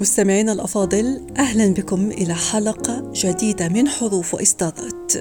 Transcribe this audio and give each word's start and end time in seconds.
مستمعينا 0.00 0.52
الأفاضل 0.52 1.20
أهلا 1.38 1.74
بكم 1.74 2.10
إلى 2.10 2.34
حلقة 2.34 3.12
جديدة 3.14 3.68
من 3.68 3.88
حروف 3.88 4.34
واصدارات 4.34 5.12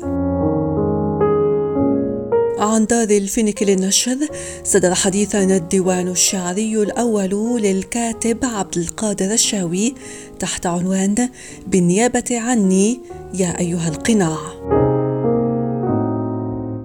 عن 2.60 2.86
دار 2.86 3.10
الفينيك 3.10 3.64
للنشر 3.64 4.18
صدر 4.64 4.94
حديثا 4.96 5.44
الديوان 5.44 6.08
الشعري 6.08 6.78
الأول 6.78 7.62
للكاتب 7.62 8.38
عبد 8.46 8.78
القادر 8.78 9.34
الشاوي 9.34 9.96
تحت 10.40 10.66
عنوان 10.66 11.30
بالنيابة 11.68 12.40
عني 12.40 13.00
يا 13.34 13.60
أيها 13.60 13.88
القناع 13.90 14.38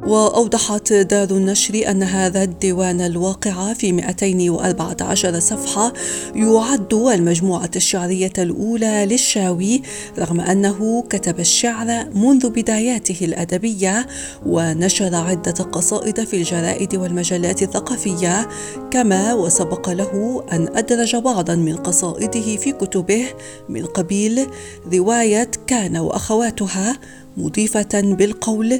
وأوضحت 0.06 0.92
دار 0.92 1.30
النشر 1.30 1.90
أن 1.90 2.02
هذا 2.02 2.42
الديوان 2.42 3.00
الواقع 3.00 3.72
في 3.72 3.92
214 3.92 5.40
صفحة 5.40 5.92
يعد 6.34 6.94
المجموعة 6.94 7.70
الشعرية 7.76 8.32
الأولى 8.38 9.06
للشاوي 9.06 9.82
رغم 10.18 10.40
أنه 10.40 11.04
كتب 11.10 11.40
الشعر 11.40 12.06
منذ 12.14 12.50
بداياته 12.50 13.24
الأدبية 13.24 14.06
ونشر 14.46 15.14
عدة 15.14 15.64
قصائد 15.64 16.24
في 16.24 16.36
الجرائد 16.36 16.94
والمجلات 16.94 17.62
الثقافية 17.62 18.48
كما 18.90 19.34
وسبق 19.34 19.88
له 19.88 20.44
أن 20.52 20.68
أدرج 20.76 21.16
بعضا 21.16 21.54
من 21.54 21.76
قصائده 21.76 22.56
في 22.56 22.72
كتبه 22.72 23.26
من 23.68 23.86
قبيل 23.86 24.46
رواية 24.92 25.50
كان 25.66 25.96
وأخواتها 25.96 26.98
مضيفة 27.36 28.00
بالقول 28.00 28.72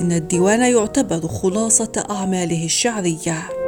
إن 0.00 0.12
الديوان 0.12 0.60
يعتبر 0.60 1.28
خلاصة 1.28 2.04
أعماله 2.10 2.64
الشعرية. 2.64 3.59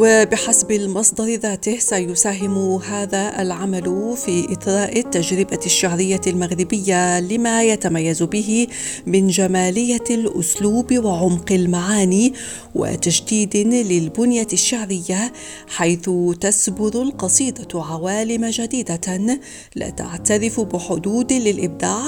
وبحسب 0.00 0.72
المصدر 0.72 1.24
ذاته 1.24 1.78
سيساهم 1.78 2.76
هذا 2.76 3.42
العمل 3.42 4.14
في 4.16 4.52
إثراء 4.52 4.98
التجربة 4.98 5.58
الشعرية 5.66 6.20
المغربية 6.26 7.20
لما 7.20 7.62
يتميز 7.62 8.22
به 8.22 8.66
من 9.06 9.28
جمالية 9.28 10.04
الأسلوب 10.10 10.98
وعمق 11.04 11.52
المعاني 11.52 12.32
وتجديد 12.74 13.56
للبنية 13.56 14.46
الشعرية 14.52 15.32
حيث 15.68 16.10
تسبر 16.40 17.02
القصيدة 17.02 17.82
عوالم 17.82 18.46
جديدة 18.46 19.38
لا 19.76 19.90
تعترف 19.90 20.60
بحدود 20.60 21.32
للإبداع 21.32 22.02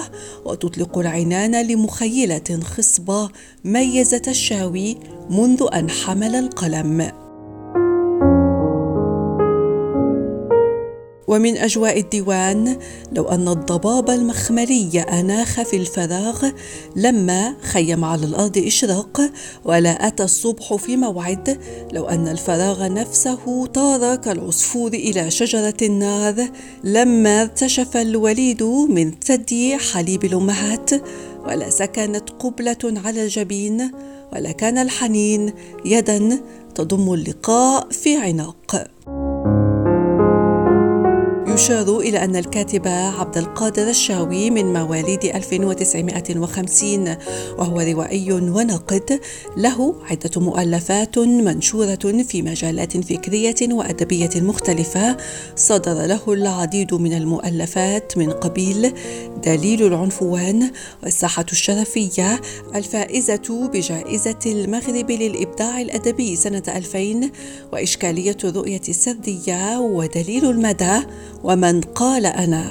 وتطلق 0.45 0.99
العنان 0.99 1.67
لمخيلة 1.67 2.61
خصبة 2.63 3.29
ميزت 3.65 4.29
الشاوي 4.29 4.97
منذ 5.31 5.67
أن 5.73 5.91
حمل 5.91 6.35
القلم. 6.35 7.30
ومن 11.31 11.57
أجواء 11.57 12.01
الديوان 12.01 12.79
لو 13.13 13.29
أن 13.29 13.49
الضباب 13.49 14.11
المخملي 14.11 15.01
أناخ 15.01 15.63
في 15.63 15.77
الفراغ 15.77 16.51
لما 16.97 17.55
خيم 17.63 18.05
على 18.05 18.27
الأرض 18.27 18.59
إشراق 18.59 19.21
ولا 19.65 20.07
أتى 20.07 20.23
الصبح 20.23 20.75
في 20.75 20.97
موعد 20.97 21.61
لو 21.93 22.05
أن 22.05 22.29
الفراغ 22.29 22.93
نفسه 22.93 23.67
طار 23.67 24.17
كالعصفور 24.17 24.93
إلى 24.93 25.31
شجرة 25.31 25.77
النار 25.83 26.49
لما 26.85 27.43
ارتشف 27.43 27.97
الوليد 27.97 28.63
من 28.63 29.13
ثدي 29.25 29.77
حليب 29.77 30.25
الأمهات 30.25 30.91
ولا 31.47 31.71
سكنت 31.71 32.31
قبلة 32.31 33.01
على 33.05 33.23
الجبين 33.23 33.91
ولا 34.33 34.53
كان 34.53 34.79
الحنين 34.79 35.53
يدا 35.85 36.41
تضم 36.75 37.13
اللقاء 37.15 37.89
في 37.91 38.17
عناق. 38.17 38.91
يشار 41.61 41.99
إلى 41.99 42.25
أن 42.25 42.37
الكاتب 42.37 42.89
عبد 42.89 43.39
القادر 43.39 43.89
الشاوي 43.89 44.51
من 44.51 44.73
مواليد 44.73 45.25
1950 45.25 47.17
وهو 47.59 47.81
روائي 47.81 48.33
وناقد 48.33 49.21
له 49.57 49.95
عدة 50.11 50.41
مؤلفات 50.41 51.19
منشورة 51.19 52.23
في 52.29 52.43
مجالات 52.43 52.97
فكرية 52.97 53.55
وأدبية 53.63 54.31
مختلفة 54.37 55.17
صدر 55.57 56.07
له 56.07 56.33
العديد 56.33 56.95
من 56.95 57.13
المؤلفات 57.13 58.19
من 58.19 58.31
قبيل 58.31 58.93
دليل 59.45 59.87
العنفوان 59.87 60.71
والساحة 61.03 61.47
الشرفية 61.53 62.41
الفائزة 62.75 63.69
بجائزة 63.73 64.39
المغرب 64.47 65.11
للإبداع 65.11 65.81
الأدبي 65.81 66.37
سنة 66.37 66.63
2000 66.69 67.31
وإشكالية 67.73 68.37
الرؤية 68.45 68.83
السردية 68.89 69.79
ودليل 69.79 70.51
المدى 70.51 71.01
ومن 71.51 71.81
قال 71.81 72.27
أنا. 72.27 72.65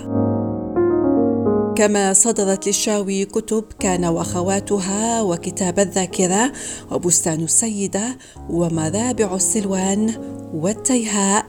كما 1.77 2.13
صدرت 2.13 2.67
للشاوي 2.67 3.25
كتب 3.25 3.63
كان 3.79 4.05
وأخواتها 4.05 5.21
وكتاب 5.21 5.79
الذاكرة 5.79 6.51
وبستان 6.91 7.43
السيدة 7.43 8.17
ومرابع 8.49 9.35
السلوان 9.35 10.13
والتيهاء 10.53 11.45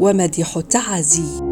ومديح 0.00 0.56
التعازي. 0.56 1.42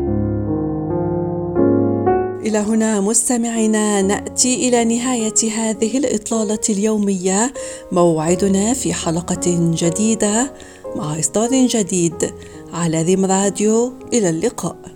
إلى 2.47 2.59
هنا 2.59 3.01
مستمعينا 3.01 4.03
نأتي 4.03 4.69
إلى 4.69 4.85
نهاية 4.85 5.51
هذه 5.57 5.99
الإطلالة 5.99 6.65
اليومية. 6.69 7.53
موعدنا 7.93 8.75
في 8.75 8.93
حلقة 8.93 9.73
جديدة 9.75 10.53
مع 10.97 11.19
إصدار 11.19 11.67
جديد. 11.67 12.35
على 12.73 13.03
ذم 13.03 13.25
راديو 13.25 13.93
إلى 14.13 14.31
اللقاء. 14.31 14.94